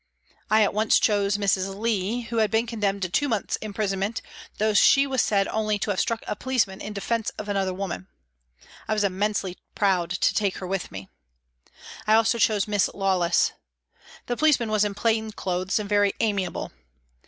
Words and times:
I 0.49 0.63
at 0.63 0.73
once 0.73 0.97
chose 0.99 1.37
Mrs. 1.37 1.77
Leigh, 1.77 2.21
who 2.21 2.37
had 2.37 2.49
been 2.49 2.65
condemned 2.65 3.03
to 3.03 3.07
two 3.09 3.29
months' 3.29 3.57
imprisonment, 3.57 4.23
though 4.57 4.73
she 4.73 5.05
was 5.05 5.21
said 5.21 5.47
only 5.49 5.77
to 5.77 5.91
have 5.91 5.99
struck 5.99 6.23
a 6.25 6.35
policeman 6.35 6.81
in 6.81 6.91
defence 6.91 7.29
of 7.37 7.47
another 7.47 7.71
woman. 7.71 8.07
I 8.87 8.93
was 8.95 9.03
immensely 9.03 9.59
proud 9.75 10.09
to 10.09 10.33
take 10.33 10.57
her 10.57 10.65
with 10.65 10.91
me. 10.91 11.07
I 12.07 12.15
also 12.15 12.39
chose 12.39 12.67
Miss 12.67 12.89
Lawless. 12.95 13.51
The 14.25 14.35
policeman 14.37 14.71
was 14.71 14.83
in 14.83 14.95
plain 14.95 15.33
clothes 15.33 15.77
and 15.77 15.87
very 15.87 16.13
amiable. 16.19 16.71